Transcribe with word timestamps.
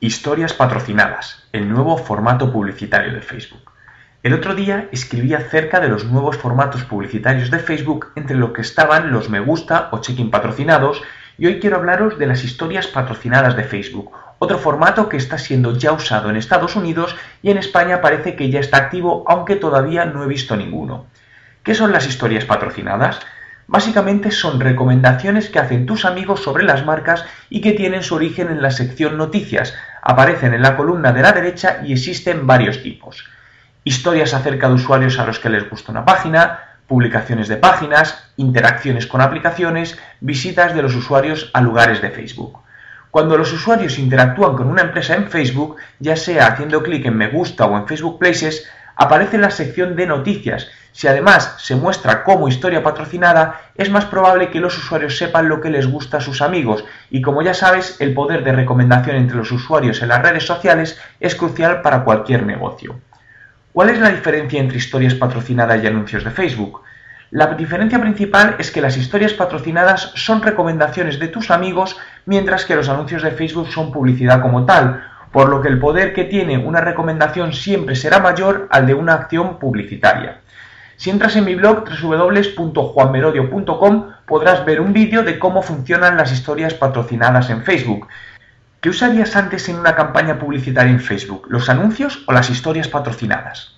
Historias 0.00 0.52
patrocinadas, 0.52 1.46
el 1.52 1.68
nuevo 1.68 1.96
formato 1.96 2.52
publicitario 2.52 3.14
de 3.14 3.22
Facebook. 3.22 3.70
El 4.24 4.34
otro 4.34 4.54
día 4.54 4.88
escribí 4.90 5.34
acerca 5.34 5.80
de 5.80 5.88
los 5.88 6.04
nuevos 6.04 6.36
formatos 6.36 6.82
publicitarios 6.84 7.50
de 7.50 7.60
Facebook 7.60 8.08
entre 8.16 8.36
los 8.36 8.50
que 8.50 8.60
estaban 8.60 9.12
los 9.12 9.30
me 9.30 9.38
gusta 9.38 9.88
o 9.92 10.00
check-in 10.00 10.30
patrocinados 10.30 11.00
y 11.38 11.46
hoy 11.46 11.60
quiero 11.60 11.76
hablaros 11.76 12.18
de 12.18 12.26
las 12.26 12.42
historias 12.42 12.88
patrocinadas 12.88 13.56
de 13.56 13.64
Facebook, 13.64 14.10
otro 14.40 14.58
formato 14.58 15.08
que 15.08 15.16
está 15.16 15.38
siendo 15.38 15.78
ya 15.78 15.92
usado 15.92 16.28
en 16.28 16.36
Estados 16.36 16.74
Unidos 16.74 17.16
y 17.40 17.50
en 17.50 17.58
España 17.58 18.00
parece 18.00 18.34
que 18.34 18.50
ya 18.50 18.60
está 18.60 18.78
activo 18.78 19.24
aunque 19.28 19.56
todavía 19.56 20.04
no 20.04 20.24
he 20.24 20.26
visto 20.26 20.56
ninguno. 20.56 21.06
¿Qué 21.62 21.74
son 21.74 21.92
las 21.92 22.06
historias 22.06 22.44
patrocinadas? 22.44 23.20
Básicamente 23.66 24.30
son 24.30 24.60
recomendaciones 24.60 25.48
que 25.48 25.58
hacen 25.58 25.86
tus 25.86 26.04
amigos 26.04 26.42
sobre 26.42 26.64
las 26.64 26.84
marcas 26.84 27.24
y 27.48 27.60
que 27.60 27.72
tienen 27.72 28.02
su 28.02 28.14
origen 28.14 28.50
en 28.50 28.60
la 28.60 28.70
sección 28.70 29.16
noticias, 29.16 29.74
aparecen 30.02 30.52
en 30.52 30.62
la 30.62 30.76
columna 30.76 31.12
de 31.12 31.22
la 31.22 31.32
derecha 31.32 31.80
y 31.84 31.92
existen 31.92 32.46
varios 32.46 32.82
tipos. 32.82 33.24
Historias 33.82 34.34
acerca 34.34 34.68
de 34.68 34.74
usuarios 34.74 35.18
a 35.18 35.26
los 35.26 35.38
que 35.38 35.48
les 35.48 35.68
gusta 35.68 35.92
una 35.92 36.04
página, 36.04 36.60
publicaciones 36.86 37.48
de 37.48 37.56
páginas, 37.56 38.32
interacciones 38.36 39.06
con 39.06 39.20
aplicaciones, 39.20 39.98
visitas 40.20 40.74
de 40.74 40.82
los 40.82 40.94
usuarios 40.94 41.50
a 41.54 41.60
lugares 41.60 42.02
de 42.02 42.10
Facebook. 42.10 42.58
Cuando 43.10 43.38
los 43.38 43.52
usuarios 43.52 43.98
interactúan 43.98 44.56
con 44.56 44.66
una 44.66 44.82
empresa 44.82 45.14
en 45.14 45.30
Facebook, 45.30 45.76
ya 46.00 46.16
sea 46.16 46.48
haciendo 46.48 46.82
clic 46.82 47.06
en 47.06 47.16
me 47.16 47.28
gusta 47.28 47.64
o 47.64 47.76
en 47.78 47.86
Facebook 47.86 48.18
Places, 48.18 48.68
aparece 48.96 49.36
en 49.36 49.42
la 49.42 49.50
sección 49.50 49.96
de 49.96 50.06
noticias. 50.06 50.68
Si 50.92 51.08
además 51.08 51.56
se 51.58 51.74
muestra 51.74 52.22
como 52.22 52.48
historia 52.48 52.82
patrocinada, 52.82 53.60
es 53.74 53.90
más 53.90 54.04
probable 54.04 54.50
que 54.50 54.60
los 54.60 54.78
usuarios 54.78 55.18
sepan 55.18 55.48
lo 55.48 55.60
que 55.60 55.70
les 55.70 55.86
gusta 55.86 56.18
a 56.18 56.20
sus 56.20 56.40
amigos 56.40 56.84
y 57.10 57.20
como 57.20 57.42
ya 57.42 57.54
sabes, 57.54 58.00
el 58.00 58.14
poder 58.14 58.44
de 58.44 58.52
recomendación 58.52 59.16
entre 59.16 59.36
los 59.36 59.50
usuarios 59.50 60.00
en 60.02 60.08
las 60.08 60.22
redes 60.22 60.46
sociales 60.46 60.98
es 61.18 61.34
crucial 61.34 61.82
para 61.82 62.04
cualquier 62.04 62.46
negocio. 62.46 63.00
¿Cuál 63.72 63.90
es 63.90 63.98
la 63.98 64.10
diferencia 64.10 64.60
entre 64.60 64.78
historias 64.78 65.14
patrocinadas 65.14 65.82
y 65.82 65.86
anuncios 65.88 66.22
de 66.22 66.30
Facebook? 66.30 66.82
La 67.32 67.48
diferencia 67.48 68.00
principal 68.00 68.54
es 68.60 68.70
que 68.70 68.80
las 68.80 68.96
historias 68.96 69.32
patrocinadas 69.32 70.12
son 70.14 70.40
recomendaciones 70.40 71.18
de 71.18 71.26
tus 71.26 71.50
amigos, 71.50 71.96
mientras 72.26 72.64
que 72.64 72.76
los 72.76 72.88
anuncios 72.88 73.24
de 73.24 73.32
Facebook 73.32 73.72
son 73.72 73.90
publicidad 73.90 74.40
como 74.40 74.64
tal, 74.64 75.02
por 75.34 75.48
lo 75.48 75.60
que 75.60 75.68
el 75.68 75.80
poder 75.80 76.14
que 76.14 76.22
tiene 76.22 76.58
una 76.58 76.80
recomendación 76.80 77.52
siempre 77.52 77.96
será 77.96 78.20
mayor 78.20 78.68
al 78.70 78.86
de 78.86 78.94
una 78.94 79.14
acción 79.14 79.58
publicitaria. 79.58 80.38
Si 80.96 81.10
entras 81.10 81.34
en 81.34 81.44
mi 81.44 81.56
blog 81.56 81.86
www.juanmerodio.com 82.00 84.10
podrás 84.26 84.64
ver 84.64 84.80
un 84.80 84.92
vídeo 84.92 85.24
de 85.24 85.40
cómo 85.40 85.62
funcionan 85.62 86.16
las 86.16 86.30
historias 86.30 86.74
patrocinadas 86.74 87.50
en 87.50 87.64
Facebook. 87.64 88.06
¿Qué 88.80 88.90
usarías 88.90 89.34
antes 89.34 89.68
en 89.68 89.74
una 89.74 89.96
campaña 89.96 90.38
publicitaria 90.38 90.92
en 90.92 91.00
Facebook, 91.00 91.48
los 91.48 91.68
anuncios 91.68 92.22
o 92.28 92.32
las 92.32 92.48
historias 92.48 92.86
patrocinadas? 92.86 93.74